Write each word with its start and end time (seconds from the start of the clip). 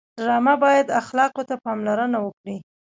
ډرامه 0.17 0.55
باید 0.63 0.95
اخلاقو 1.01 1.47
ته 1.49 1.55
پاملرنه 1.63 2.17
وکړي 2.21 2.57